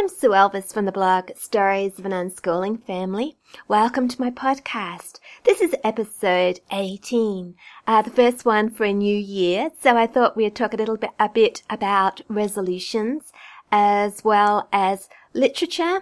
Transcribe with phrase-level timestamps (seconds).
[0.00, 3.36] I'm Sue Elvis from the blog Stories of an Unschooling Family.
[3.68, 5.18] Welcome to my podcast.
[5.44, 7.54] This is episode 18,
[7.86, 9.68] uh, the first one for a new year.
[9.78, 13.30] So I thought we'd talk a little bit, a bit about resolutions
[13.70, 16.00] as well as literature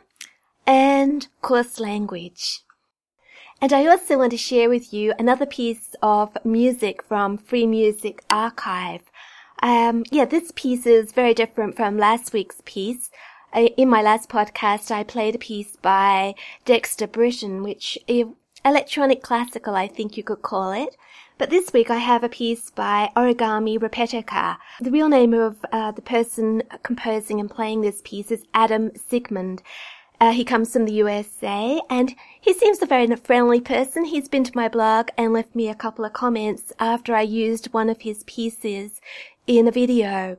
[0.65, 2.61] and coarse language.
[3.61, 8.23] And I also want to share with you another piece of music from Free Music
[8.31, 9.03] Archive.
[9.61, 13.11] Um, yeah, this piece is very different from last week's piece.
[13.55, 16.35] In my last podcast, I played a piece by
[16.67, 18.27] Dexter Britain, which is
[18.63, 20.97] electronic classical, I think you could call it.
[21.39, 24.59] But this week I have a piece by Origami Repetika.
[24.81, 29.63] The real name of uh, the person composing and playing this piece is Adam Sigmund.
[30.21, 34.05] Uh, he comes from the USA and he seems a very friendly person.
[34.05, 37.73] He's been to my blog and left me a couple of comments after I used
[37.73, 39.01] one of his pieces
[39.47, 40.37] in a video.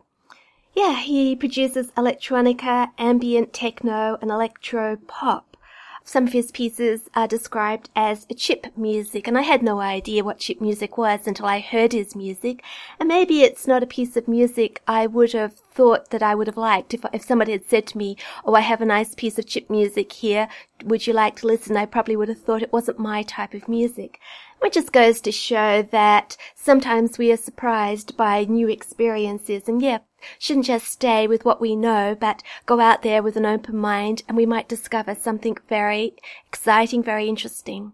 [0.82, 5.58] Yeah, he produces electronica, ambient techno, and electro pop.
[6.06, 10.40] Some of his pieces are described as chip music, and I had no idea what
[10.40, 12.64] chip music was until I heard his music.
[12.98, 16.48] And maybe it's not a piece of music I would have thought that I would
[16.48, 19.38] have liked if, if somebody had said to me, Oh, I have a nice piece
[19.38, 20.48] of chip music here.
[20.86, 21.76] Would you like to listen?
[21.76, 24.18] I probably would have thought it wasn't my type of music.
[24.60, 29.68] Which just goes to show that sometimes we are surprised by new experiences.
[29.68, 30.00] And yeah,
[30.38, 34.24] shouldn't just stay with what we know, but go out there with an open mind
[34.28, 36.16] and we might discover something very
[36.48, 37.94] exciting, very interesting.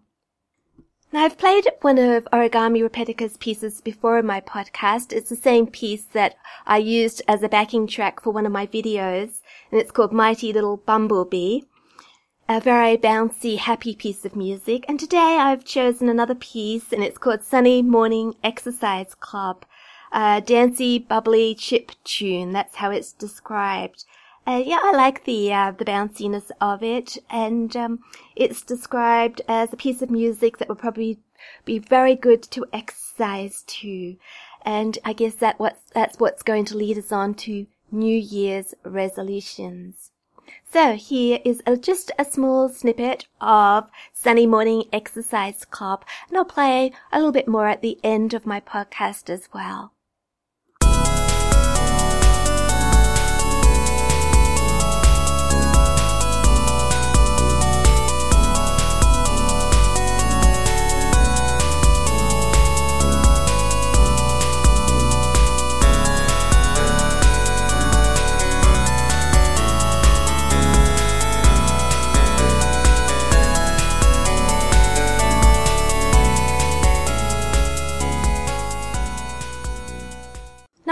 [1.12, 5.12] Now, I've played one of Origami Repetika's pieces before in my podcast.
[5.12, 6.34] It's the same piece that
[6.66, 9.40] I used as a backing track for one of my videos,
[9.70, 11.60] and it's called Mighty Little Bumblebee.
[12.48, 14.84] A very bouncy, happy piece of music.
[14.88, 19.64] And today I've chosen another piece, and it's called Sunny Morning Exercise Club
[20.12, 22.52] uh, dancey, bubbly chip tune.
[22.52, 24.04] That's how it's described.
[24.46, 27.98] Uh, yeah, I like the uh, the bounciness of it, and um,
[28.36, 31.18] it's described as a piece of music that would probably
[31.64, 34.16] be very good to exercise to,
[34.64, 38.72] and I guess that what that's what's going to lead us on to New Year's
[38.84, 40.12] resolutions.
[40.72, 46.44] So here is a, just a small snippet of Sunny Morning Exercise Club, and I'll
[46.44, 49.92] play a little bit more at the end of my podcast as well.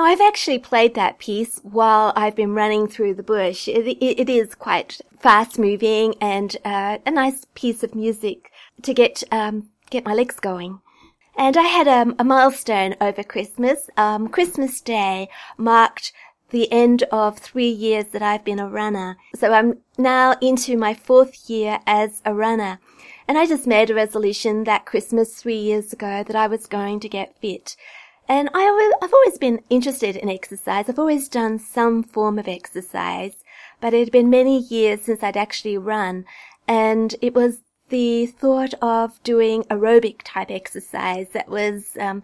[0.05, 3.69] I've actually played that piece while I've been running through the bush.
[3.69, 8.93] it, it, it is quite fast moving and uh, a nice piece of music to
[8.93, 10.81] get um, get my legs going.
[11.37, 13.91] And I had um, a milestone over Christmas.
[13.97, 16.13] Um, Christmas Day marked
[16.51, 19.17] the end of three years that I've been a runner.
[19.35, 22.79] So I'm now into my fourth year as a runner.
[23.27, 27.01] And I just made a resolution that Christmas three years ago that I was going
[27.01, 27.77] to get fit.
[28.29, 30.89] And I, I've always been interested in exercise.
[30.89, 33.37] I've always done some form of exercise,
[33.81, 36.25] but it had been many years since I'd actually run.
[36.67, 42.23] And it was the thought of doing aerobic type exercise that was um,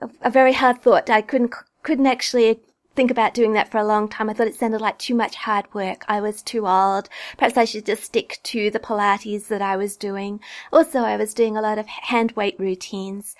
[0.00, 1.10] a, a very hard thought.
[1.10, 2.60] I couldn't couldn't actually
[2.94, 4.30] think about doing that for a long time.
[4.30, 6.04] I thought it sounded like too much hard work.
[6.08, 7.08] I was too old.
[7.36, 10.40] Perhaps I should just stick to the Pilates that I was doing.
[10.72, 13.34] Also, I was doing a lot of hand weight routines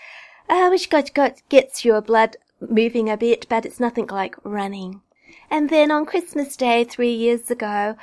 [0.49, 5.03] uh, which got, got, gets your blood moving a bit, but it's nothing like running.
[5.51, 7.97] And then on Christmas Day three years ago,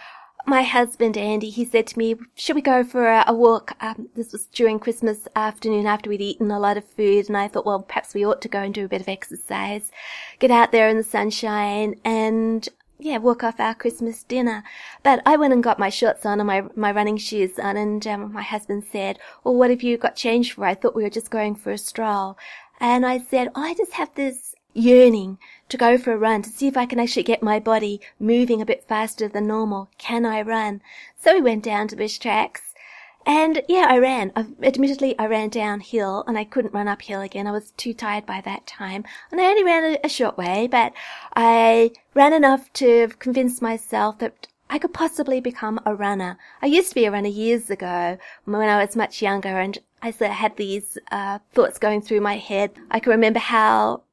[0.45, 3.73] my husband Andy, he said to me, should we go for a, a walk?
[3.79, 7.27] Um, this was during Christmas afternoon after we'd eaten a lot of food.
[7.27, 9.91] And I thought, well, perhaps we ought to go and do a bit of exercise,
[10.39, 12.67] get out there in the sunshine and
[13.01, 14.63] yeah, walk off our Christmas dinner.
[15.03, 18.05] But I went and got my shorts on and my, my running shoes on and
[18.07, 20.65] um, my husband said, well, what have you got changed for?
[20.65, 22.37] I thought we were just going for a stroll.
[22.79, 25.37] And I said, oh, I just have this yearning
[25.69, 28.61] to go for a run to see if I can actually get my body moving
[28.61, 29.89] a bit faster than normal.
[29.97, 30.81] Can I run?
[31.17, 32.70] So we went down to Bush Tracks
[33.25, 34.31] and yeah, I ran.
[34.63, 37.47] Admittedly, I ran downhill and I couldn't run uphill again.
[37.47, 39.03] I was too tired by that time.
[39.31, 40.93] And I only ran a, a short way, but
[41.35, 46.37] I ran enough to convince myself that I could possibly become a runner.
[46.61, 50.11] I used to be a runner years ago when I was much younger and I
[50.11, 52.71] had these uh, thoughts going through my head.
[52.89, 54.03] I can remember how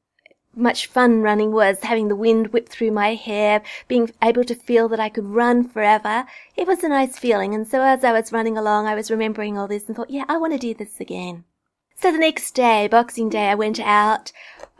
[0.59, 4.87] much fun running was, having the wind whip through my hair, being able to feel
[4.89, 6.25] that I could run forever.
[6.55, 7.55] It was a nice feeling.
[7.55, 10.25] And so as I was running along, I was remembering all this and thought, yeah,
[10.27, 11.45] I want to do this again.
[12.01, 14.31] So the next day, Boxing Day, I went out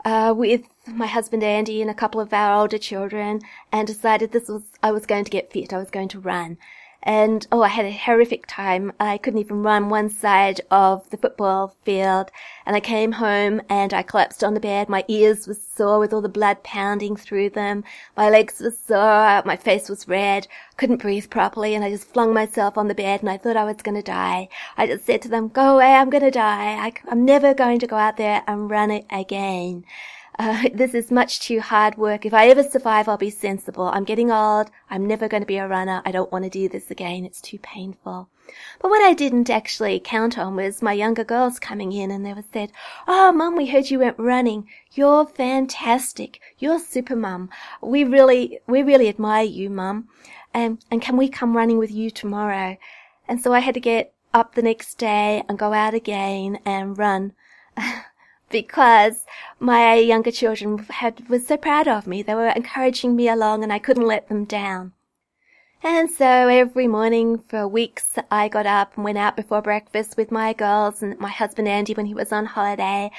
[0.04, 3.40] uh, with my husband Andy and a couple of our older children
[3.70, 5.72] and decided this was I was going to get fit.
[5.72, 6.56] I was going to run.
[7.02, 8.92] And oh, I had a horrific time.
[9.00, 12.30] I couldn't even run one side of the football field.
[12.66, 14.88] And I came home and I collapsed on the bed.
[14.88, 17.84] My ears were sore with all the blood pounding through them.
[18.16, 19.42] My legs were sore.
[19.46, 20.46] My face was red.
[20.76, 21.74] Couldn't breathe properly.
[21.74, 24.02] And I just flung myself on the bed and I thought I was going to
[24.02, 24.48] die.
[24.76, 25.94] I just said to them, go away.
[25.94, 26.86] I'm going to die.
[26.86, 29.84] I, I'm never going to go out there and run it again.
[30.40, 32.24] Uh, this is much too hard work.
[32.24, 33.88] If I ever survive, I'll be sensible.
[33.88, 34.70] I'm getting old.
[34.88, 36.00] I'm never going to be a runner.
[36.06, 37.26] I don't want to do this again.
[37.26, 38.30] It's too painful.
[38.80, 42.32] But what I didn't actually count on was my younger girls coming in and they
[42.32, 42.72] were said,
[43.06, 44.66] Oh, mum, we heard you went running.
[44.92, 46.40] You're fantastic.
[46.58, 47.50] You're super mum.
[47.82, 50.08] We really, we really admire you, mum.
[50.54, 52.78] And, and can we come running with you tomorrow?
[53.28, 56.96] And so I had to get up the next day and go out again and
[56.96, 57.34] run.
[58.50, 59.24] because
[59.58, 62.22] my younger children had was so proud of me.
[62.22, 64.92] They were encouraging me along and I couldn't let them down.
[65.82, 70.30] And so every morning for weeks I got up and went out before breakfast with
[70.30, 73.10] my girls and my husband Andy when he was on holiday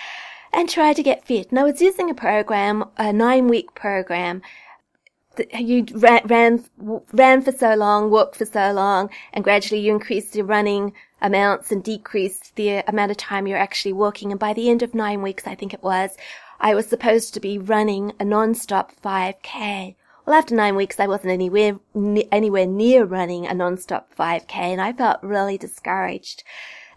[0.53, 1.49] and tried to get fit.
[1.49, 4.41] And I was using a program, a nine week program
[5.57, 6.65] you ran, ran,
[7.13, 11.71] ran for so long, walked for so long, and gradually you increased your running amounts
[11.71, 14.31] and decreased the amount of time you're actually walking.
[14.31, 16.17] And by the end of nine weeks, I think it was,
[16.59, 19.95] I was supposed to be running a non-stop 5k.
[20.25, 21.79] Well, after nine weeks, I wasn't anywhere,
[22.31, 26.43] anywhere near running a non-stop 5k and I felt really discouraged.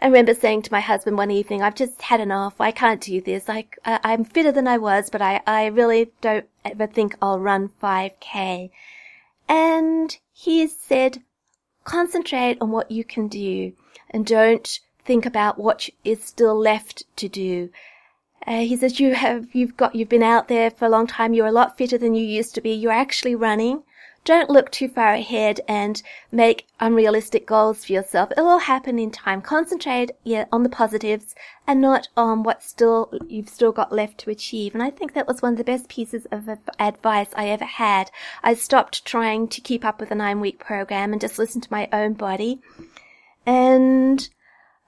[0.01, 2.59] I remember saying to my husband one evening, I've just had enough.
[2.59, 3.49] I can't do this.
[3.49, 7.39] I, I, am fitter than I was, but I, I really don't ever think I'll
[7.39, 8.69] run 5k.
[9.47, 11.23] And he said,
[11.85, 13.73] concentrate on what you can do
[14.15, 17.69] and don't think about what is still left to do.
[18.47, 21.33] Uh, he says you have you've got you've been out there for a long time.
[21.33, 22.71] You're a lot fitter than you used to be.
[22.71, 23.83] You're actually running.
[24.23, 26.01] Don't look too far ahead and
[26.31, 28.31] make unrealistic goals for yourself.
[28.31, 29.41] It'll all happen in time.
[29.41, 31.35] Concentrate yeah, on the positives
[31.67, 34.73] and not on what still you've still got left to achieve.
[34.73, 36.47] And I think that was one of the best pieces of
[36.79, 38.11] advice I ever had.
[38.41, 41.73] I stopped trying to keep up with a nine week program and just listened to
[41.73, 42.61] my own body.
[43.45, 44.27] And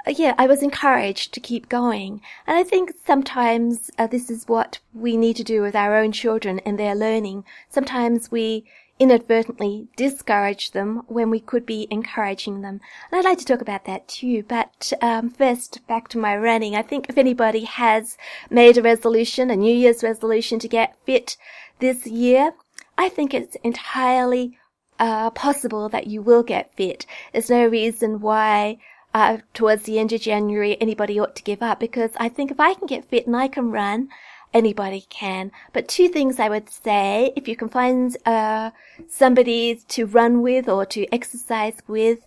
[0.08, 2.22] uh, yeah, I was encouraged to keep going.
[2.46, 6.12] And I think sometimes uh, this is what we need to do with our own
[6.12, 7.44] children and their learning.
[7.70, 8.66] Sometimes we
[9.00, 12.82] inadvertently discourage them when we could be encouraging them.
[13.12, 14.44] And I'd like to talk about that too.
[14.48, 16.76] But um, first, back to my running.
[16.76, 18.18] I think if anybody has
[18.50, 21.38] made a resolution, a New Year's resolution to get fit
[21.80, 22.54] this year,
[22.98, 24.58] I think it's entirely
[25.00, 27.06] uh, possible that you will get fit.
[27.32, 28.80] There's no reason why
[29.14, 32.60] uh, towards the end of January anybody ought to give up because I think if
[32.60, 34.10] I can get fit and I can run,
[34.54, 35.52] anybody can.
[35.74, 38.72] But two things I would say, if you can find uh,
[39.08, 42.20] somebody to run with or to exercise with,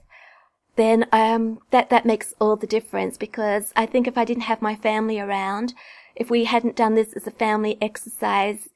[0.76, 3.16] then um, that that makes all the difference.
[3.16, 5.74] Because I think if I didn't have my family around,
[6.14, 8.68] if we hadn't done this as a family exercise,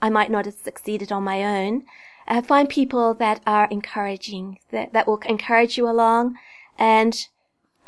[0.00, 1.84] I might not have succeeded on my own.
[2.28, 6.36] Uh, find people that are encouraging, that that will encourage you along,
[6.78, 7.26] and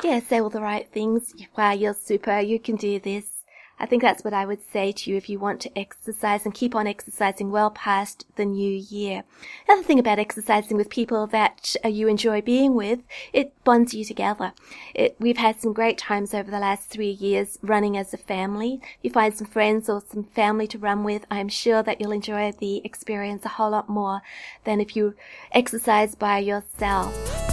[0.03, 1.33] yeah, say all the right things.
[1.55, 2.39] Wow, you're super.
[2.39, 3.40] You can do this.
[3.81, 6.53] I think that's what I would say to you if you want to exercise and
[6.53, 9.23] keep on exercising well past the new year.
[9.65, 12.99] The other thing about exercising with people that uh, you enjoy being with,
[13.33, 14.53] it bonds you together.
[14.93, 18.79] It, we've had some great times over the last three years running as a family.
[18.83, 21.25] If you find some friends or some family to run with.
[21.31, 24.21] I'm sure that you'll enjoy the experience a whole lot more
[24.63, 25.15] than if you
[25.53, 27.50] exercise by yourself.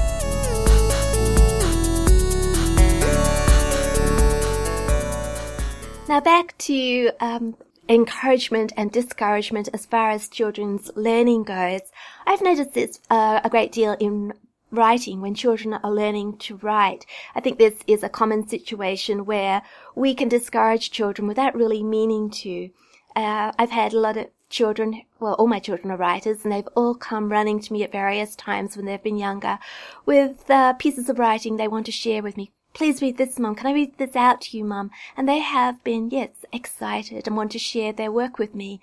[6.08, 7.54] Now back to um,
[7.86, 11.82] encouragement and discouragement as far as children's learning goes.
[12.26, 14.32] I've noticed this uh, a great deal in
[14.70, 17.04] writing when children are learning to write.
[17.34, 19.60] I think this is a common situation where
[19.94, 22.70] we can discourage children without really meaning to.
[23.14, 26.68] Uh, I've had a lot of children, well, all my children are writers, and they've
[26.74, 29.58] all come running to me at various times when they've been younger
[30.06, 33.56] with uh, pieces of writing they want to share with me Please read this, Mum.
[33.56, 34.92] Can I read this out to you, Mum?
[35.16, 38.80] And they have been, yes, excited and want to share their work with me.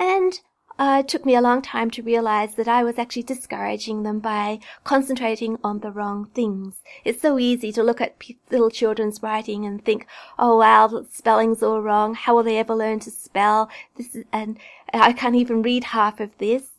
[0.00, 0.40] And
[0.78, 4.20] uh, it took me a long time to realize that I was actually discouraging them
[4.20, 6.76] by concentrating on the wrong things.
[7.04, 10.06] It's so easy to look at p- little children's writing and think,
[10.38, 12.14] oh wow, the spelling's all wrong.
[12.14, 13.68] How will they ever learn to spell?
[13.98, 14.58] This is, and
[14.94, 16.70] I can't even read half of this.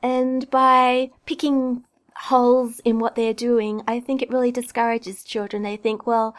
[0.00, 1.82] And by picking
[2.22, 5.62] holes in what they're doing, I think it really discourages children.
[5.62, 6.34] They think, well,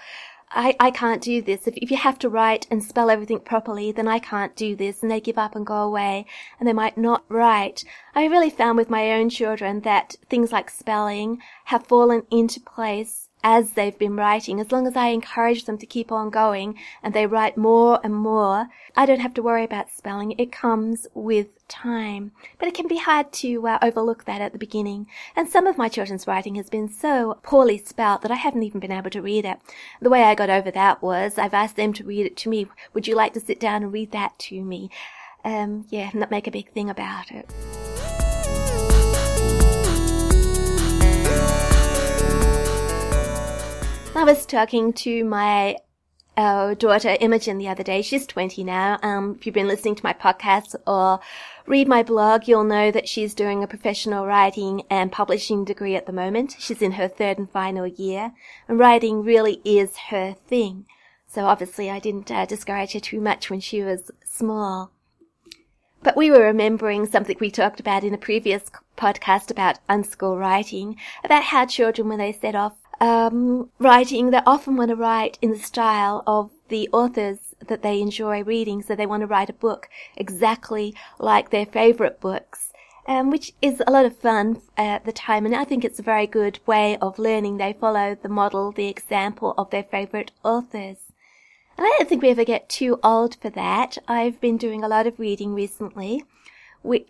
[0.52, 1.68] I, I can't do this.
[1.68, 5.02] If, if you have to write and spell everything properly, then I can't do this.
[5.02, 6.26] And they give up and go away
[6.60, 7.84] and they might not write.
[8.16, 13.29] I really found with my own children that things like spelling have fallen into place
[13.44, 17.14] as they've been writing, as long as I encourage them to keep on going and
[17.14, 20.34] they write more and more, I don't have to worry about spelling.
[20.38, 22.32] It comes with time.
[22.58, 25.08] But it can be hard to uh, overlook that at the beginning.
[25.36, 28.80] And some of my children's writing has been so poorly spelt that I haven't even
[28.82, 29.60] been able to read it.
[30.02, 32.68] The way I got over that was I've asked them to read it to me.
[32.94, 34.90] Would you like to sit down and read that to me?
[35.46, 37.50] Um, yeah, not make a big thing about it.
[44.20, 45.78] I was talking to my
[46.36, 48.02] uh, daughter Imogen the other day.
[48.02, 49.00] She's 20 now.
[49.02, 51.22] Um, if you've been listening to my podcast or
[51.66, 56.06] read my blog, you'll know that she's doing a professional writing and publishing degree at
[56.06, 56.58] the moment.
[56.60, 58.34] She's in her third and final year,
[58.68, 60.86] and writing really is her thing.
[61.26, 64.92] So obviously, I didn't uh, discourage her too much when she was small.
[66.04, 70.98] But we were remembering something we talked about in a previous podcast about unschool writing,
[71.24, 75.52] about how children, when they set off um, writing, they often want to write in
[75.52, 78.82] the style of the authors that they enjoy reading.
[78.82, 82.72] So they want to write a book exactly like their favorite books.
[83.08, 86.04] Um, which is a lot of fun at the time, and I think it's a
[86.04, 87.58] very good way of learning.
[87.58, 90.98] They follow the model, the example of their favorite authors.
[91.76, 93.98] And I don't think we ever get too old for that.
[94.08, 96.24] I've been doing a lot of reading recently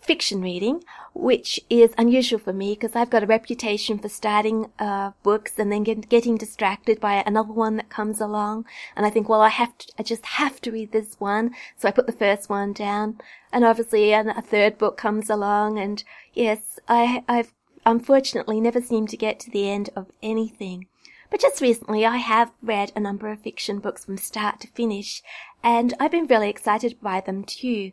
[0.02, 0.84] fiction reading,
[1.14, 5.72] which is unusual for me because I've got a reputation for starting uh, books and
[5.72, 8.66] then get, getting distracted by another one that comes along.
[8.96, 11.52] And I think, well, I have to, I just have to read this one.
[11.78, 13.20] So I put the first one down.
[13.52, 15.80] And obviously a third book comes along.
[15.80, 17.54] And yes, I, I've
[17.86, 20.88] unfortunately never seemed to get to the end of anything.
[21.30, 25.22] But just recently I have read a number of fiction books from start to finish
[25.64, 27.92] and I've been really excited by them too.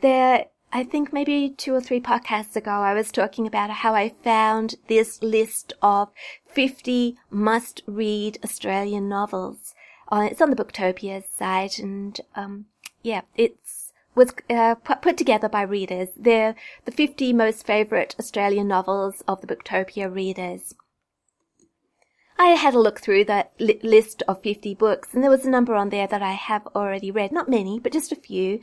[0.00, 4.10] They're I think maybe two or three podcasts ago, I was talking about how I
[4.22, 6.10] found this list of
[6.46, 9.74] 50 must read Australian novels.
[10.12, 12.66] Uh, it's on the Booktopia site and, um,
[13.02, 16.08] yeah, it's, was uh, put together by readers.
[16.16, 20.74] They're the 50 most favourite Australian novels of the Booktopia readers.
[22.38, 25.50] I had a look through that li- list of 50 books and there was a
[25.50, 27.32] number on there that I have already read.
[27.32, 28.60] Not many, but just a few.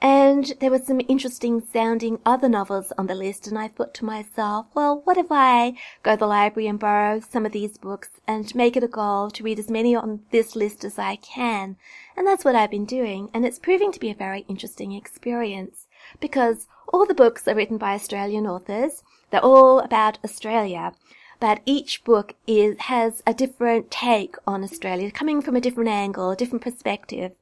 [0.00, 4.04] And there were some interesting sounding other novels on the list, and I thought to
[4.04, 8.10] myself, well, what if I go to the library and borrow some of these books
[8.26, 11.76] and make it a goal to read as many on this list as I can?
[12.16, 15.86] And that's what I've been doing, and it's proving to be a very interesting experience
[16.20, 19.02] because all the books are written by Australian authors.
[19.30, 20.92] They're all about Australia
[21.40, 26.30] but each book is has a different take on Australia, coming from a different angle,
[26.30, 27.32] a different perspective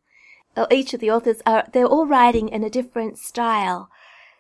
[0.71, 3.90] each of the authors are, they're all writing in a different style.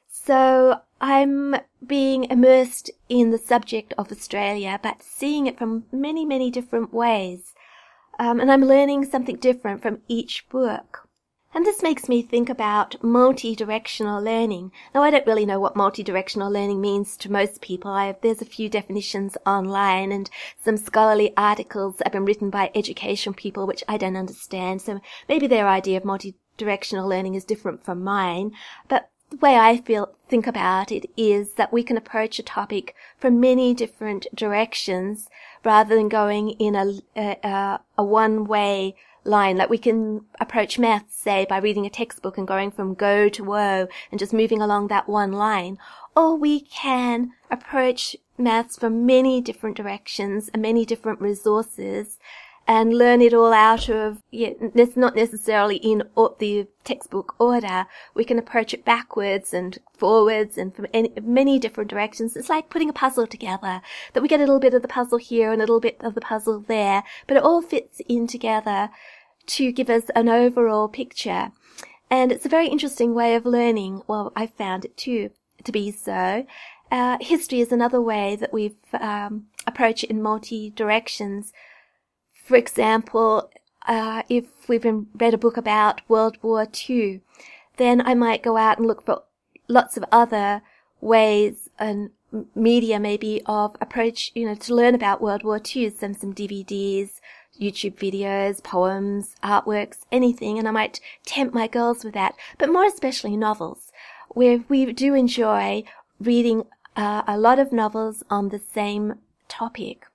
[0.08, 6.50] So I'm being immersed in the subject of Australia, but seeing it from many, many
[6.50, 7.54] different ways.
[8.18, 11.08] Um, and I'm learning something different from each book.
[11.54, 14.72] And this makes me think about multi-directional learning.
[14.94, 17.90] Now, I don't really know what multi-directional learning means to most people.
[17.90, 20.30] I, there's a few definitions online and
[20.64, 24.80] some scholarly articles have been written by education people, which I don't understand.
[24.80, 28.52] So maybe their idea of multi-directional learning is different from mine.
[28.88, 32.94] But the way I feel, think about it is that we can approach a topic
[33.18, 35.28] from many different directions
[35.64, 38.94] rather than going in a, a, a one way
[39.24, 39.56] line.
[39.56, 43.44] Like we can approach maths, say, by reading a textbook and going from go to
[43.44, 45.78] whoa and just moving along that one line.
[46.16, 52.18] Or we can approach maths from many different directions and many different resources
[52.66, 56.04] and learn it all out of, yeah, it's not necessarily in
[56.38, 57.86] the textbook order.
[58.14, 62.36] We can approach it backwards and forwards and from any, many different directions.
[62.36, 65.18] It's like putting a puzzle together, that we get a little bit of the puzzle
[65.18, 68.90] here and a little bit of the puzzle there, but it all fits in together
[69.46, 71.50] to give us an overall picture.
[72.10, 74.02] And it's a very interesting way of learning.
[74.06, 75.30] Well, I found it too
[75.64, 76.46] to be so.
[76.90, 81.52] Uh, history is another way that we've um, approached it in multi directions
[82.42, 83.50] for example,
[83.86, 87.20] uh, if we've read a book about World War II,
[87.76, 89.22] then I might go out and look for
[89.68, 90.62] lots of other
[91.00, 92.10] ways and
[92.54, 97.20] media maybe of approach, you know, to learn about World War II, some, some DVDs,
[97.60, 102.86] YouTube videos, poems, artworks, anything, and I might tempt my girls with that, but more
[102.86, 103.92] especially novels,
[104.30, 105.84] where we do enjoy
[106.18, 106.64] reading
[106.96, 109.14] uh, a lot of novels on the same
[109.48, 110.06] topic.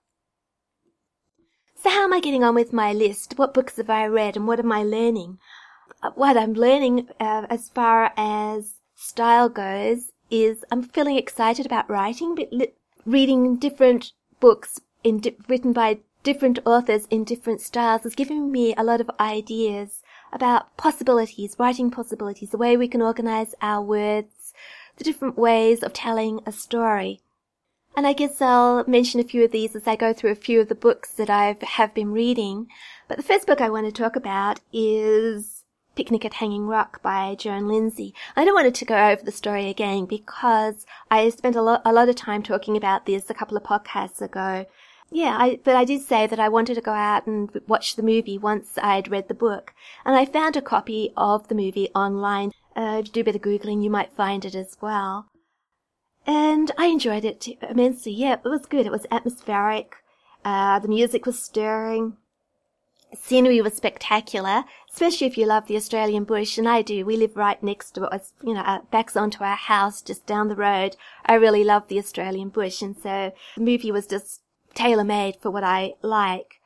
[1.79, 3.37] So how am I getting on with my list?
[3.37, 5.37] What books have I read and what am I learning?
[6.01, 11.87] Uh, what I'm learning uh, as far as style goes is I'm feeling excited about
[11.87, 12.73] writing, but li-
[13.05, 18.83] reading different books di- written by different authors in different styles is giving me a
[18.83, 20.01] lot of ideas
[20.33, 24.51] about possibilities, writing possibilities, the way we can organize our words,
[24.97, 27.21] the different ways of telling a story.
[27.97, 30.61] And I guess I'll mention a few of these as I go through a few
[30.61, 32.67] of the books that I have been reading.
[33.07, 35.63] But the first book I want to talk about is
[35.95, 38.13] Picnic at Hanging Rock by Joan Lindsay.
[38.35, 41.91] I don't want to go over the story again because I spent a lot, a
[41.91, 44.67] lot of time talking about this a couple of podcasts ago.
[45.09, 48.03] Yeah, I, but I did say that I wanted to go out and watch the
[48.03, 49.73] movie once I'd read the book.
[50.05, 52.51] And I found a copy of the movie online.
[52.75, 55.25] Uh, do a bit of Googling, you might find it as well.
[56.27, 58.11] And I enjoyed it immensely.
[58.11, 58.85] Yeah, it was good.
[58.85, 59.95] It was atmospheric.
[60.43, 62.17] Uh, the music was stirring.
[63.15, 67.05] Scenery was spectacular, especially if you love the Australian bush, and I do.
[67.05, 68.27] We live right next to it.
[68.43, 70.97] You know, uh, backs onto our house just down the road.
[71.25, 74.41] I really love the Australian bush, and so the movie was just
[74.73, 76.56] tailor made for what I like.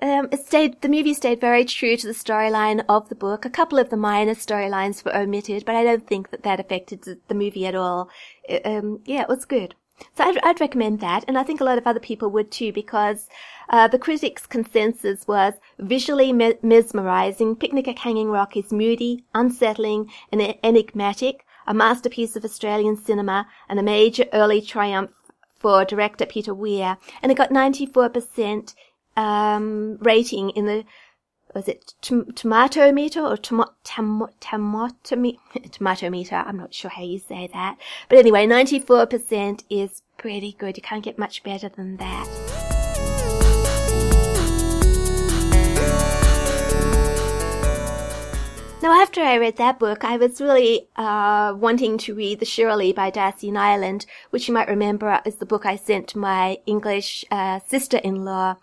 [0.00, 3.44] Um, it stayed, the movie stayed very true to the storyline of the book.
[3.44, 7.02] A couple of the minor storylines were omitted, but I don't think that that affected
[7.26, 8.08] the movie at all.
[8.64, 9.74] Um, yeah, it was good.
[10.14, 12.72] So I'd, I'd, recommend that, and I think a lot of other people would too,
[12.72, 13.28] because
[13.68, 17.56] uh, the critics' consensus was visually me- mesmerizing.
[17.56, 23.80] Picnic at Hanging Rock is moody, unsettling, and enigmatic, a masterpiece of Australian cinema, and
[23.80, 25.10] a major early triumph
[25.58, 28.74] for director Peter Weir, and it got 94%
[29.18, 30.84] um, rating in the
[31.54, 33.72] was it tomato meter or tomato
[34.40, 36.36] tomato meter?
[36.36, 37.78] I'm not sure how you say that,
[38.08, 40.76] but anyway, 94% is pretty good.
[40.76, 42.28] You can't get much better than that.
[48.80, 52.94] Now, after I read that book, I was really uh, wanting to read The Shiralee
[52.94, 57.58] by D'Arcy Niland, which you might remember is the book I sent my English uh,
[57.66, 58.56] sister-in-law.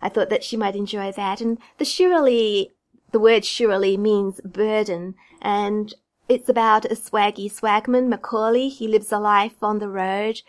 [0.00, 1.40] I thought that she might enjoy that.
[1.40, 2.70] And the Shiralee,
[3.12, 5.94] the word Shiralee means burden, and
[6.28, 8.68] it's about a swaggy swagman, Macaulay.
[8.68, 10.42] He lives a life on the road,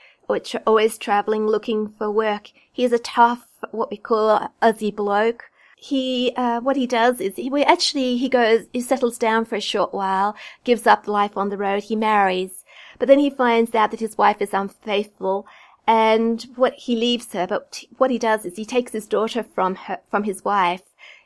[0.67, 2.51] always traveling, looking for work.
[2.71, 5.45] He's a tough, what we call Aussie bloke.
[5.77, 9.61] He, uh, what he does is he actually he goes, he settles down for a
[9.61, 10.35] short while,
[10.65, 12.65] gives up life on the road, he marries,
[12.99, 15.47] but then he finds out that his wife is unfaithful
[15.89, 19.73] and what he leaves her, but what he does is he takes his daughter from
[19.73, 20.83] her, from his wife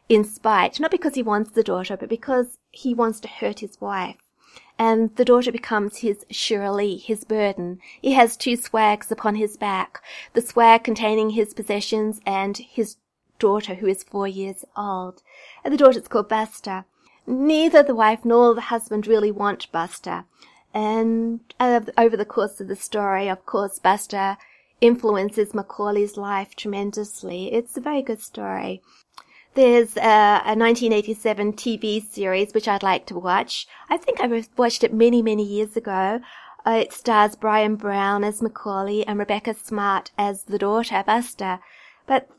[0.08, 3.82] in spite, not because he wants the daughter, but because he wants to hurt his
[3.82, 4.16] wife.
[4.80, 7.80] And the daughter becomes his Shiralee, his burden.
[8.02, 12.96] He has two swags upon his back, the swag containing his possessions and his
[13.40, 15.24] daughter who is four years old.
[15.66, 16.86] And the daughter's called Buster.
[17.28, 20.24] Neither the wife nor the husband really want Buster.
[20.74, 24.38] And uh, over the course of the story, of course, Buster
[24.84, 27.54] influences Macaulay's life tremendously.
[27.54, 28.82] It's a very good story.
[29.54, 33.66] There's a, a 1987 TV series which I'd like to watch.
[33.90, 36.20] I think I watched it many, many years ago.
[36.66, 41.60] Uh, it stars Bryan Brown as Macaulay and Rebecca Smart as the daughter, Buster.
[42.06, 42.30] But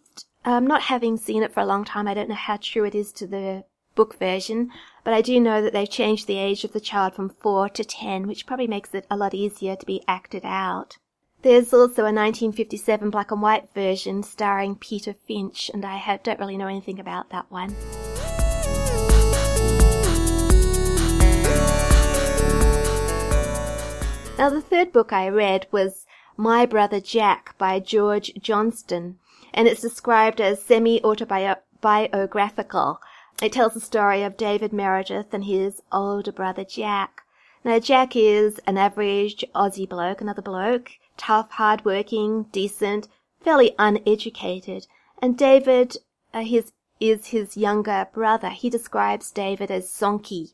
[0.45, 2.95] um, not having seen it for a long time, I don't know how true it
[2.95, 4.71] is to the book version,
[5.03, 7.85] but I do know that they've changed the age of the child from 4 to
[7.85, 10.99] 10, which probably makes it a lot easier to be acted out.
[11.45, 16.41] There's also a 1957 black and white version starring Peter Finch, and I have, don't
[16.41, 17.75] really know anything about that one.
[24.39, 26.07] Now, the third book I read was
[26.39, 29.19] My Brother Jack by George Johnston,
[29.53, 33.01] and it's described as semi-autobiographical.
[33.43, 37.21] It tells the story of David Meredith and his older brother Jack.
[37.63, 43.09] Now, Jack is an average Aussie bloke, another bloke tough, hard-working, decent,
[43.43, 44.87] fairly uneducated.
[45.21, 45.97] And David,
[46.33, 48.51] uh, his, is his younger brother.
[48.51, 50.53] He describes David as sonky.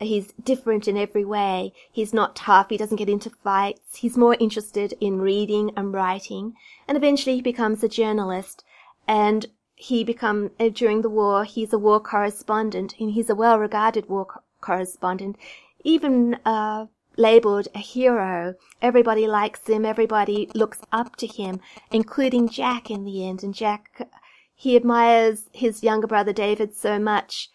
[0.00, 1.72] He's different in every way.
[1.90, 2.70] He's not tough.
[2.70, 3.96] He doesn't get into fights.
[3.96, 6.54] He's more interested in reading and writing.
[6.86, 8.64] And eventually he becomes a journalist.
[9.08, 14.08] And he become, uh, during the war, he's a war correspondent and he's a well-regarded
[14.08, 15.36] war co- correspondent.
[15.82, 16.86] Even, uh,
[17.18, 18.54] labeled a hero.
[18.80, 19.84] Everybody likes him.
[19.84, 23.42] Everybody looks up to him, including Jack in the end.
[23.42, 24.08] And Jack,
[24.54, 27.50] he admires his younger brother David so much.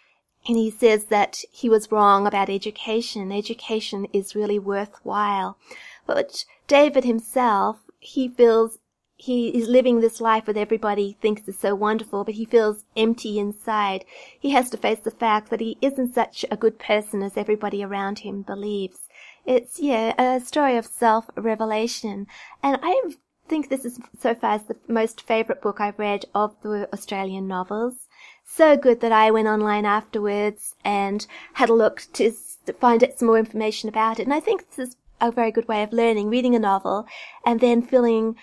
[0.45, 3.31] And he says that he was wrong about education.
[3.31, 5.57] Education is really worthwhile.
[6.05, 8.77] But David himself, he feels
[9.15, 13.39] he is living this life that everybody thinks is so wonderful, but he feels empty
[13.39, 14.03] inside.
[14.37, 17.81] He has to face the fact that he isn't such a good person as everybody
[17.81, 19.07] around him believes.
[19.45, 22.27] It's, yeah, a story of self-revelation.
[22.61, 23.15] And I
[23.47, 27.47] think this is so far as the most favourite book I've read of the Australian
[27.47, 28.07] novels.
[28.45, 32.31] So good that I went online afterwards and had a look to
[32.79, 34.23] find out some more information about it.
[34.23, 37.05] And I think this is a very good way of learning, reading a novel
[37.45, 38.35] and then feeling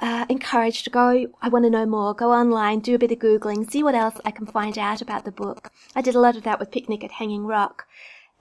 [0.00, 3.18] uh, encouraged to go, I want to know more, go online, do a bit of
[3.18, 5.70] Googling, see what else I can find out about the book.
[5.94, 7.86] I did a lot of that with Picnic at Hanging Rock.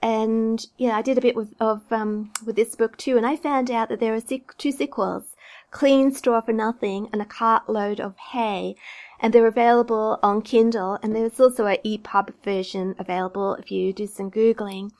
[0.03, 3.15] And yeah, I did a bit with, of, um, with this book too.
[3.15, 5.37] And I found out that there are two sequels,
[5.71, 8.75] Clean Straw for Nothing and A Cartload of Hay.
[9.21, 10.99] And they're available on Kindle.
[11.01, 14.91] And there's also an EPUB version available if you do some Googling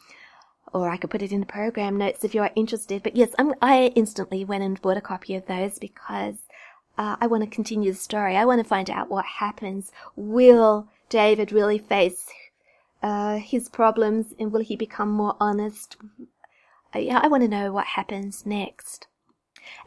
[0.72, 3.04] or I could put it in the program notes if you are interested.
[3.04, 6.36] But yes, I'm, i instantly went and bought a copy of those because
[6.98, 8.38] uh, I want to continue the story.
[8.38, 9.92] I want to find out what happens.
[10.16, 12.32] Will David really face
[13.04, 15.98] uh, his problems and will he become more honest?
[16.96, 19.08] Yeah, I want to know what happens next.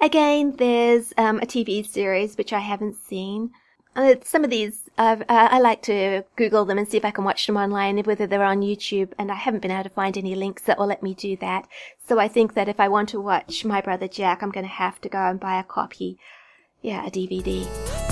[0.01, 3.51] Again, there's um, a TV series which I haven't seen.
[3.95, 7.25] Uh, some of these, uh, I like to Google them and see if I can
[7.25, 10.35] watch them online, whether they're on YouTube, and I haven't been able to find any
[10.35, 11.67] links that will let me do that.
[12.07, 14.73] So I think that if I want to watch My Brother Jack, I'm going to
[14.73, 16.19] have to go and buy a copy.
[16.83, 18.06] Yeah, a DVD.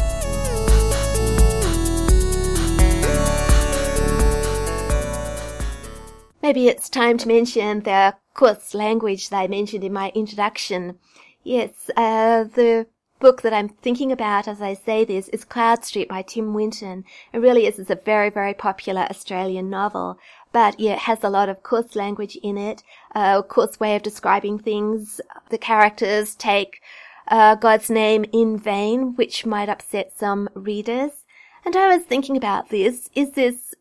[6.44, 10.98] Maybe it's time to mention the coarse language that I mentioned in my introduction.
[11.42, 12.86] Yes, uh, the
[13.18, 17.06] book that I'm thinking about as I say this is Cloudstreet by Tim Winton.
[17.32, 17.88] It really is.
[17.88, 20.18] A very, very popular Australian novel.
[20.52, 22.82] But yeah, it has a lot of coarse language in it,
[23.14, 25.22] a coarse way of describing things.
[25.48, 26.82] The characters take
[27.26, 31.24] uh, God's name in vain, which might upset some readers.
[31.64, 33.08] And I was thinking about this.
[33.14, 33.73] Is this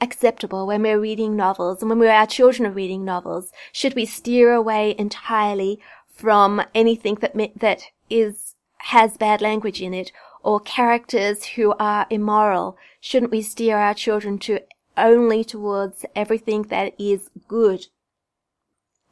[0.00, 3.52] acceptable when we're reading novels and when we're, our children are reading novels?
[3.72, 10.10] Should we steer away entirely from anything that, that is has bad language in it
[10.42, 12.76] or characters who are immoral?
[13.00, 14.60] Shouldn't we steer our children to
[14.96, 17.86] only towards everything that is good?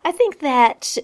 [0.05, 0.99] I think that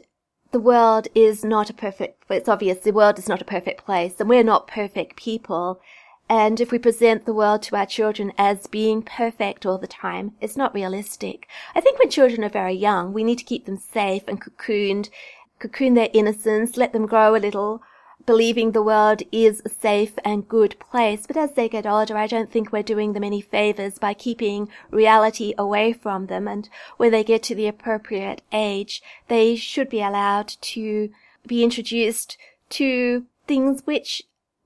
[0.52, 4.20] the world is not a perfect, it's obvious the world is not a perfect place
[4.20, 5.80] and we're not perfect people.
[6.28, 10.32] And if we present the world to our children as being perfect all the time,
[10.40, 11.46] it's not realistic.
[11.74, 15.10] I think when children are very young, we need to keep them safe and cocooned,
[15.58, 17.82] cocoon their innocence, let them grow a little,
[18.26, 21.26] believing the world is a safe and good place.
[21.26, 24.68] But as they get older, I don't think we're doing them any favors by keeping
[24.90, 26.48] reality away from them.
[26.48, 31.10] And when they get to the appropriate age, they should be allowed to
[31.46, 32.38] be introduced
[32.70, 34.22] to things which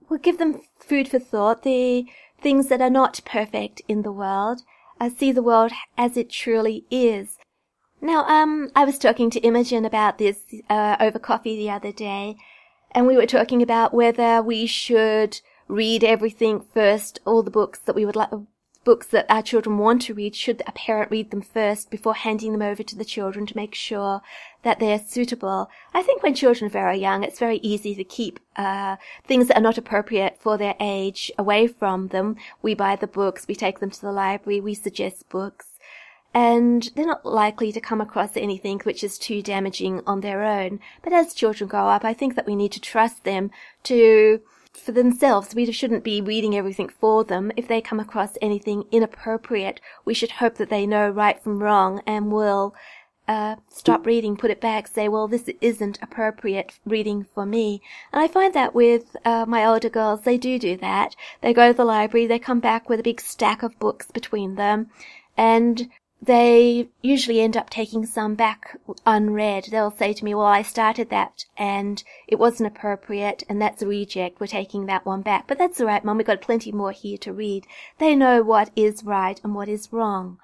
[0.08, 2.06] will give them food for thought, the
[2.40, 4.62] things that are not perfect in the world,
[5.00, 7.38] uh, see the world as it truly is.
[8.00, 10.38] Now, um, I was talking to Imogen about this
[10.70, 12.36] uh, over coffee the other day,
[12.92, 17.96] and we were talking about whether we should read everything first, all the books that
[17.96, 18.30] we would like,
[18.84, 22.52] books that our children want to read, should a parent read them first before handing
[22.52, 24.22] them over to the children to make sure
[24.62, 25.70] that they're suitable?
[25.92, 29.58] I think when children are very young, it's very easy to keep uh, things that
[29.58, 32.36] are not appropriate for their age away from them.
[32.62, 35.78] We buy the books, we take them to the library, we suggest books
[36.34, 40.78] and they're not likely to come across anything which is too damaging on their own.
[41.02, 43.50] But as children grow up, I think that we need to trust them
[43.84, 44.40] to,
[44.72, 45.54] for themselves.
[45.54, 47.52] We shouldn't be reading everything for them.
[47.56, 52.02] If they come across anything inappropriate, we should hope that they know right from wrong
[52.06, 52.74] and will
[53.28, 57.82] uh, stop reading, put it back, say, well, this isn't appropriate reading for me.
[58.12, 61.14] And I find that with uh, my older girls, they do do that.
[61.42, 64.54] They go to the library, they come back with a big stack of books between
[64.54, 64.88] them,
[65.36, 68.76] and they usually end up taking some back
[69.06, 69.68] unread.
[69.70, 73.86] They'll say to me, well, I started that and it wasn't appropriate and that's a
[73.86, 74.40] reject.
[74.40, 75.46] We're taking that one back.
[75.46, 76.18] But that's alright, mum.
[76.18, 77.66] We've got plenty more here to read.
[77.98, 80.38] They know what is right and what is wrong.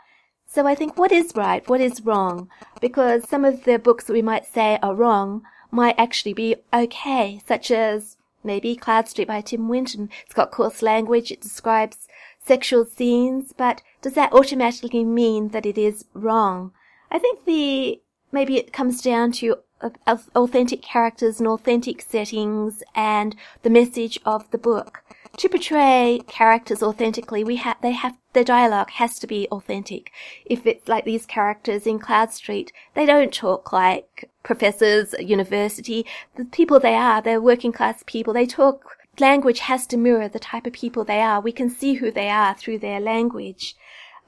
[0.46, 2.48] So I think what is right, what is wrong?
[2.80, 7.42] Because some of the books that we might say are wrong might actually be okay,
[7.44, 10.10] such as maybe Cloudstreet by Tim Winton.
[10.24, 11.32] It's got coarse language.
[11.32, 12.06] It describes
[12.46, 16.72] sexual scenes, but does that automatically mean that it is wrong?
[17.11, 18.00] I think the
[18.33, 24.50] maybe it comes down to uh, authentic characters and authentic settings and the message of
[24.50, 25.02] the book.
[25.38, 30.12] To portray characters authentically, we have, they have, their dialogue has to be authentic.
[30.46, 36.07] If it's like these characters in Cloudstreet, they don't talk like professors at university.
[36.37, 38.33] The people they are, they're working class people.
[38.33, 41.40] They talk, language has to mirror the type of people they are.
[41.40, 43.77] We can see who they are through their language.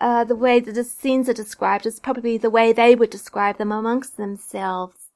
[0.01, 3.57] Uh, the way that the scenes are described is probably the way they would describe
[3.57, 5.11] them amongst themselves.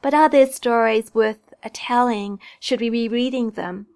[0.00, 2.40] But are their stories worth a telling?
[2.58, 3.86] Should we be reading them?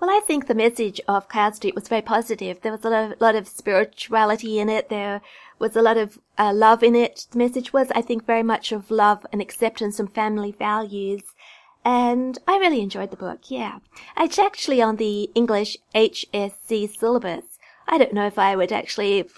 [0.00, 2.60] Well, I think the message of Cloudstreet was very positive.
[2.60, 4.88] There was a lot of, lot of spirituality in it.
[4.88, 5.20] There
[5.58, 7.26] was a lot of uh, love in it.
[7.30, 11.22] The message was, I think, very much of love and acceptance and family values.
[11.84, 13.78] And I really enjoyed the book, yeah.
[14.16, 17.58] It's actually on the English HSC syllabus.
[17.88, 19.28] I don't know if I would actually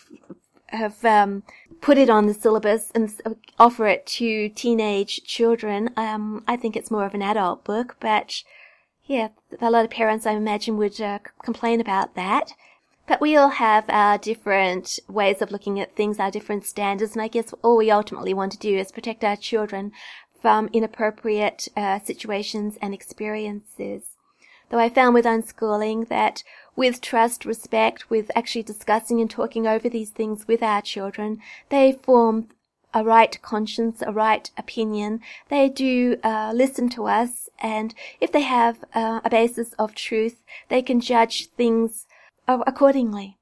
[0.69, 1.43] have um,
[1.81, 3.11] put it on the syllabus and
[3.59, 5.91] offer it to teenage children.
[5.97, 8.43] Um, I think it's more of an adult book, but
[9.05, 9.29] yeah,
[9.61, 12.53] a lot of parents, I imagine, would uh, complain about that.
[13.07, 17.21] But we all have our different ways of looking at things, our different standards, and
[17.21, 19.93] I guess all we ultimately want to do is protect our children
[20.45, 24.03] from inappropriate uh, situations and experiences.
[24.69, 26.43] Though I found with unschooling that
[26.77, 31.39] with trust, respect, with actually discussing and talking over these things with our children,
[31.71, 32.49] they form
[32.93, 35.21] a right conscience, a right opinion.
[35.49, 40.43] They do uh, listen to us, and if they have uh, a basis of truth,
[40.69, 42.05] they can judge things
[42.47, 43.39] accordingly.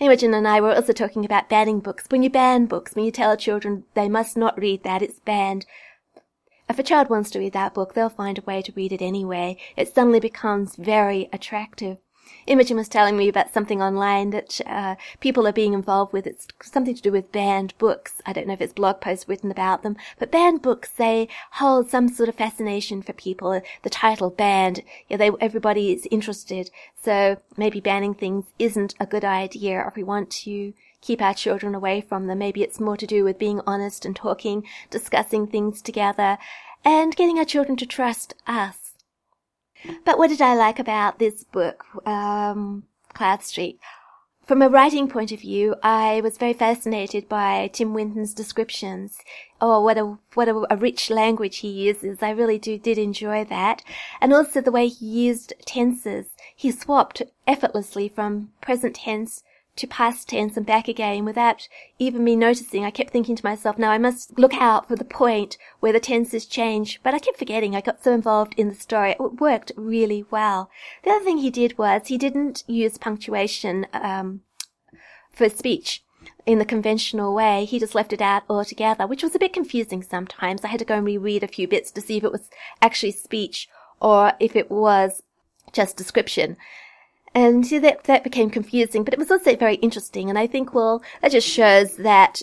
[0.00, 2.04] Imogen and I were also talking about banning books.
[2.08, 5.66] When you ban books, when you tell children they must not read that, it's banned,
[6.68, 9.02] if a child wants to read that book, they'll find a way to read it
[9.02, 9.58] anyway.
[9.76, 11.98] It suddenly becomes very attractive.
[12.46, 16.26] Imogen was telling me about something online that uh, people are being involved with.
[16.26, 18.20] It's something to do with banned books.
[18.26, 21.90] I don't know if it's blog posts written about them, but banned books they hold
[21.90, 23.60] some sort of fascination for people.
[23.82, 26.70] The title banned, yeah, they everybody is interested.
[27.02, 31.74] So maybe banning things isn't a good idea if we want to keep our children
[31.74, 32.38] away from them.
[32.38, 36.38] Maybe it's more to do with being honest and talking, discussing things together,
[36.84, 38.83] and getting our children to trust us.
[40.04, 43.78] But what did I like about this book, um, Cloudstreet?
[44.46, 49.18] From a writing point of view, I was very fascinated by Tim Winton's descriptions.
[49.58, 52.22] Oh, what a, what a, a, rich language he uses.
[52.22, 53.82] I really do, did enjoy that.
[54.20, 56.26] And also the way he used tenses.
[56.54, 59.42] He swapped effortlessly from present tense
[59.76, 62.84] to past tense and back again without even me noticing.
[62.84, 66.00] I kept thinking to myself, now I must look out for the point where the
[66.00, 67.74] tenses change, but I kept forgetting.
[67.74, 69.12] I got so involved in the story.
[69.12, 70.70] It worked really well.
[71.02, 74.42] The other thing he did was he didn't use punctuation, um,
[75.34, 76.02] for speech
[76.46, 77.64] in the conventional way.
[77.64, 80.64] He just left it out altogether, which was a bit confusing sometimes.
[80.64, 82.48] I had to go and reread a few bits to see if it was
[82.80, 83.68] actually speech
[84.00, 85.22] or if it was
[85.72, 86.56] just description.
[87.34, 90.28] And see, that, that became confusing, but it was also very interesting.
[90.30, 92.42] And I think, well, that just shows that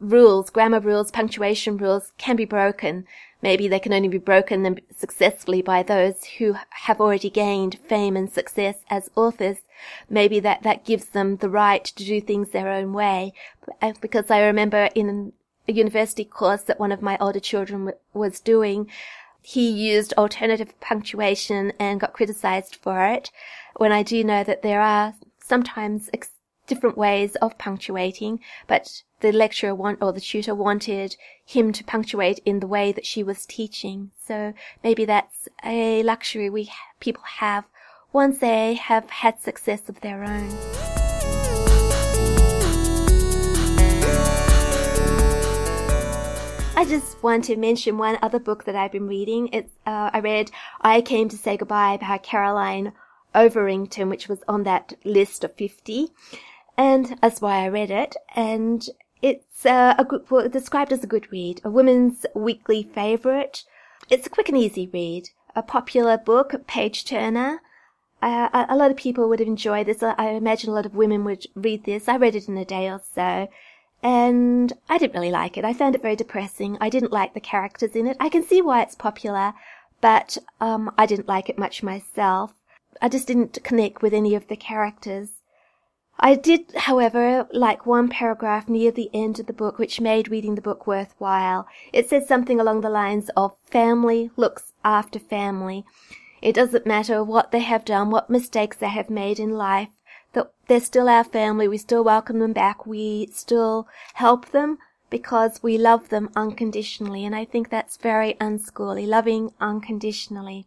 [0.00, 3.04] rules, grammar rules, punctuation rules can be broken.
[3.42, 8.30] Maybe they can only be broken successfully by those who have already gained fame and
[8.30, 9.58] success as authors.
[10.10, 13.32] Maybe that, that gives them the right to do things their own way.
[14.00, 15.32] Because I remember in
[15.68, 18.90] a university course that one of my older children was doing,
[19.48, 23.30] he used alternative punctuation and got criticized for it
[23.76, 26.32] when I do know that there are sometimes ex-
[26.66, 32.40] different ways of punctuating, but the lecturer want, or the tutor wanted him to punctuate
[32.44, 34.10] in the way that she was teaching.
[34.22, 34.52] So
[34.84, 37.64] maybe that's a luxury we people have
[38.12, 40.97] once they have had success of their own.
[46.78, 49.48] I just want to mention one other book that I've been reading.
[49.52, 52.92] It's uh, I read I Came to Say Goodbye by Caroline
[53.34, 56.10] Overington, which was on that list of 50.
[56.76, 58.14] And that's why I read it.
[58.36, 58.88] And
[59.20, 63.64] it's uh, a good, well, described as a good read, a women's weekly favorite.
[64.08, 67.60] It's a quick and easy read, a popular book, page turner.
[68.22, 70.00] Uh, a lot of people would enjoy this.
[70.00, 72.08] I imagine a lot of women would read this.
[72.08, 73.48] I read it in a day or so.
[74.02, 75.64] And I didn't really like it.
[75.64, 76.78] I found it very depressing.
[76.80, 78.16] I didn't like the characters in it.
[78.20, 79.54] I can see why it's popular,
[80.00, 82.54] but um, I didn't like it much myself.
[83.02, 85.30] I just didn't connect with any of the characters.
[86.20, 90.56] I did, however, like one paragraph near the end of the book which made reading
[90.56, 91.68] the book worthwhile.
[91.92, 95.84] It said something along the lines of family looks after family.
[96.42, 99.90] It doesn't matter what they have done, what mistakes they have made in life,
[100.32, 104.78] they're still our family, we still welcome them back, we still help them,
[105.10, 107.24] because we love them unconditionally.
[107.24, 110.66] And I think that's very unschooly, loving unconditionally.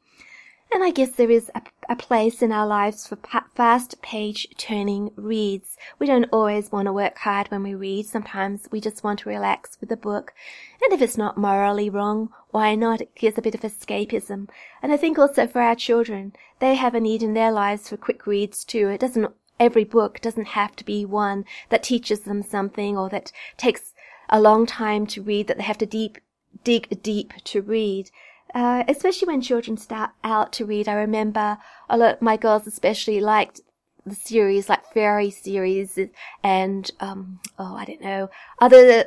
[0.74, 4.48] And I guess there is a, a place in our lives for pa- fast page
[4.58, 5.76] turning reads.
[6.00, 8.06] We don't always want to work hard when we read.
[8.06, 10.34] Sometimes we just want to relax with a book.
[10.82, 13.02] And if it's not morally wrong, why not?
[13.02, 14.48] It gives a bit of escapism.
[14.82, 17.98] And I think also for our children, they have a need in their lives for
[17.98, 18.88] quick reads too.
[18.88, 19.30] It doesn't,
[19.62, 23.94] every book doesn't have to be one that teaches them something or that takes
[24.28, 26.18] a long time to read, that they have to deep,
[26.64, 28.10] dig deep to read.
[28.54, 30.90] Uh, especially when children start out to read.
[30.90, 31.58] I remember
[31.90, 33.62] a lot, my girls especially liked
[34.06, 35.98] the series, like fairy series
[36.44, 39.06] and, um, oh, I don't know, other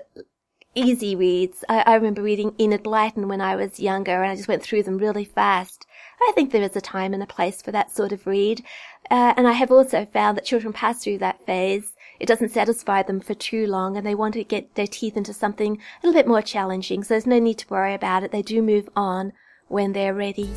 [0.75, 1.65] easy reads.
[1.69, 4.85] I, I remember reading Enid Blyton when I was younger and I just went through
[4.85, 5.85] them really fast.
[6.21, 8.65] I think there is a time and a place for that sort of read.
[9.11, 13.03] Uh, and I have also found that children pass through that phase it doesn't satisfy
[13.03, 16.19] them for too long and they want to get their teeth into something a little
[16.19, 17.03] bit more challenging.
[17.03, 18.31] So there's no need to worry about it.
[18.31, 19.33] They do move on
[19.69, 20.51] when they're ready.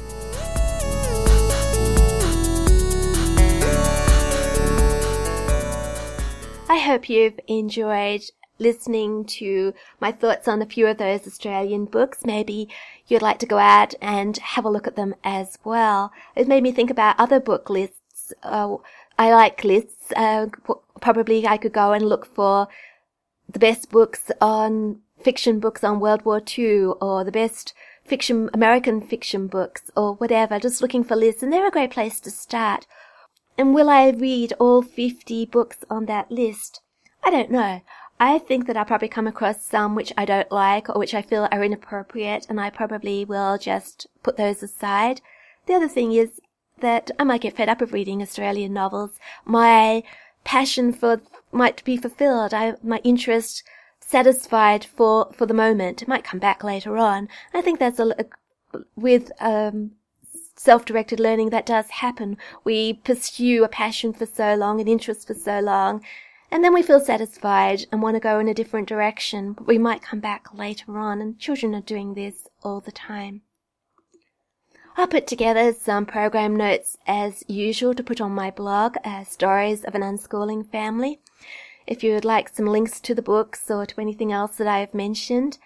[6.70, 8.22] I hope you've enjoyed
[8.60, 12.26] listening to my thoughts on a few of those Australian books.
[12.26, 12.70] Maybe
[13.08, 16.12] you'd like to go out and have a look at them as well.
[16.36, 18.34] It made me think about other book lists.
[18.44, 18.78] Uh,
[19.18, 20.12] I like lists.
[20.16, 20.48] Uh,
[21.02, 22.68] probably I could go and look for
[23.50, 29.02] the best books on fiction books on World War II or the best fiction, American
[29.02, 31.44] fiction books or whatever, just looking for lists.
[31.44, 32.86] And they're a great place to start.
[33.58, 36.82] And will I read all 50 books on that list?
[37.24, 37.82] I don't know.
[38.20, 41.22] I think that I'll probably come across some which I don't like or which I
[41.22, 45.22] feel are inappropriate and I probably will just put those aside.
[45.68, 46.42] The other thing is
[46.80, 49.20] that I might get fed up of reading Australian novels.
[49.46, 50.04] My
[50.44, 52.54] passion for might be fulfilled.
[52.54, 53.64] I, my interest
[54.00, 56.02] satisfied for, for the moment.
[56.02, 57.30] It might come back later on.
[57.54, 59.92] I think that's a, a with, um,
[60.56, 62.38] self-directed learning that does happen.
[62.64, 66.04] We pursue a passion for so long, an interest for so long,
[66.52, 69.78] and then we feel satisfied and want to go in a different direction, but we
[69.78, 73.42] might come back later on, and children are doing this all the time.
[74.96, 79.84] I'll put together some program notes as usual to put on my blog, uh, Stories
[79.84, 81.20] of an Unschooling Family.
[81.86, 84.80] If you would like some links to the books or to anything else that I
[84.80, 85.60] have mentioned.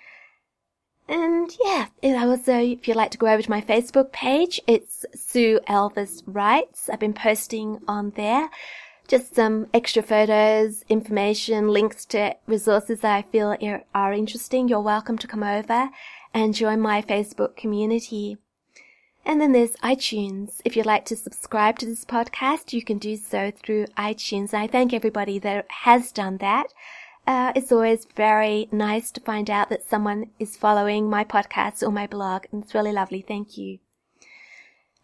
[1.07, 5.59] And yeah, also, if you'd like to go over to my Facebook page, it's Sue
[5.67, 6.89] Elvis Writes.
[6.89, 8.49] I've been posting on there
[9.11, 13.57] just some extra photos, information, links to resources that I feel
[13.93, 14.69] are interesting.
[14.69, 15.89] You're welcome to come over
[16.33, 18.37] and join my Facebook community.
[19.25, 20.61] And then there's iTunes.
[20.63, 24.53] If you'd like to subscribe to this podcast, you can do so through iTunes.
[24.53, 26.67] I thank everybody that has done that.
[27.27, 31.91] Uh, it's always very nice to find out that someone is following my podcast or
[31.91, 33.21] my blog, and it's really lovely.
[33.21, 33.79] Thank you.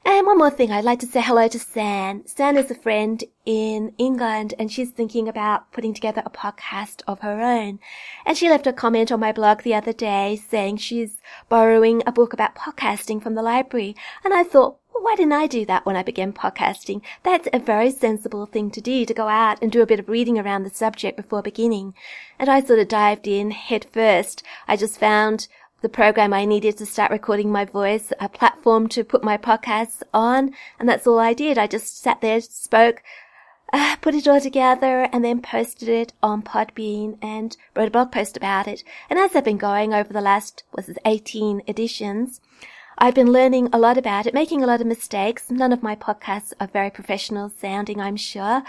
[0.09, 2.25] And one more thing, I'd like to say hello to San.
[2.25, 7.19] San is a friend in England and she's thinking about putting together a podcast of
[7.19, 7.79] her own.
[8.25, 12.13] And she left a comment on my blog the other day saying she's borrowing a
[12.13, 13.97] book about podcasting from the library.
[14.23, 17.01] And I thought, well, why didn't I do that when I began podcasting?
[17.23, 20.07] That's a very sensible thing to do, to go out and do a bit of
[20.07, 21.93] reading around the subject before beginning.
[22.39, 24.41] And I sort of dived in head first.
[24.69, 25.49] I just found
[25.81, 30.01] the program I needed to start recording my voice, a platform to put my podcasts
[30.13, 31.57] on, and that's all I did.
[31.57, 33.03] I just sat there, spoke,
[33.71, 38.11] uh, put it all together, and then posted it on Podbean and wrote a blog
[38.11, 38.83] post about it.
[39.09, 42.41] And as I've been going over the last, was it 18 editions,
[42.97, 45.51] I've been learning a lot about it, making a lot of mistakes.
[45.51, 48.63] None of my podcasts are very professional sounding, I'm sure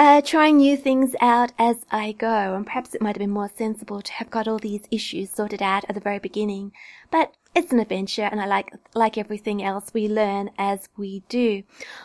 [0.00, 3.50] uh, trying new things out as I go, and perhaps it might have been more
[3.54, 6.72] sensible to have got all these issues sorted out at the very beginning.
[7.10, 11.64] But it's an adventure, and I like like everything else, we learn as we do.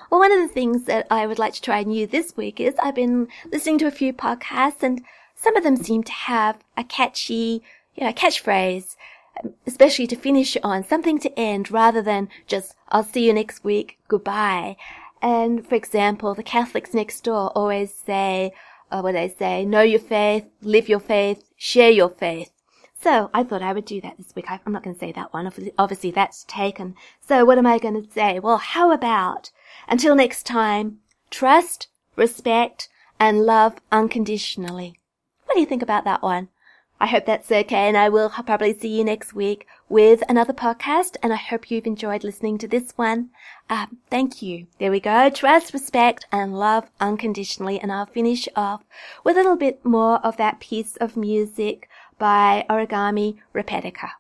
[0.09, 2.75] Well, one of the things that I would like to try new this week is
[2.83, 5.01] I've been listening to a few podcasts, and
[5.33, 7.63] some of them seem to have a catchy,
[7.95, 8.97] you know, catchphrase
[9.67, 13.97] especially to finish on, something to end rather than just, I'll see you next week,
[14.07, 14.77] goodbye.
[15.21, 18.51] And for example, the Catholics next door always say,
[18.91, 22.51] uh, what they say, know your faith, live your faith, share your faith.
[23.01, 24.45] So I thought I would do that this week.
[24.49, 25.51] I'm not going to say that one.
[25.77, 26.95] Obviously, that's taken.
[27.21, 28.39] So what am I going to say?
[28.39, 29.51] Well, how about
[29.87, 30.99] until next time,
[31.29, 32.89] trust, respect,
[33.19, 34.99] and love unconditionally.
[35.45, 36.49] What do you think about that one?
[36.99, 41.17] I hope that's okay and I will probably see you next week with another podcast
[41.21, 43.29] and I hope you've enjoyed listening to this one.
[43.69, 44.67] Um, thank you.
[44.79, 45.29] There we go.
[45.29, 48.83] Trust, respect and love unconditionally and I'll finish off
[49.23, 54.11] with a little bit more of that piece of music by Origami Repetika.